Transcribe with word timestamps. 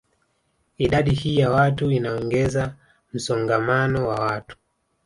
Idadi 0.77 1.11
hii 1.13 1.37
ya 1.37 1.51
watu 1.51 1.91
inaongeza 1.91 2.75
msongamano 3.13 4.07
wa 4.07 4.15
watu 4.15 4.57